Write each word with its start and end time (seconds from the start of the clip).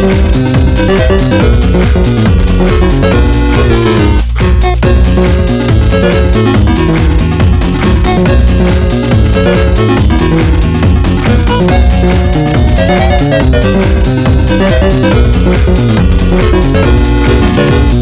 Thank 0.06 0.55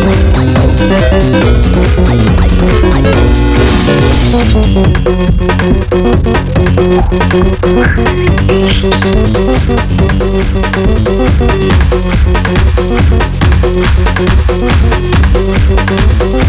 Thank 0.00 0.37
Thank 16.20 16.47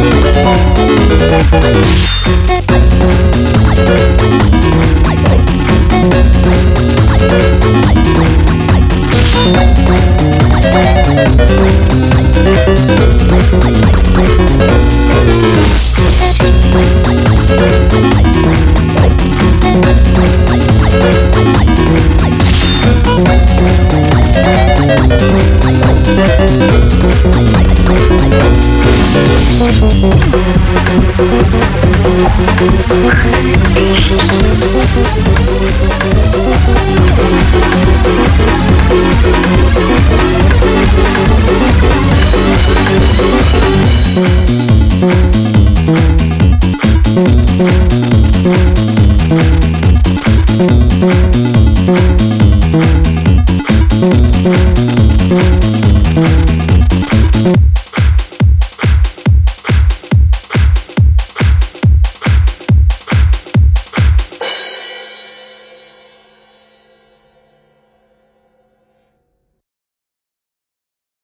Bye. 0.00 0.38